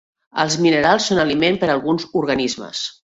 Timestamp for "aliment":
1.25-1.59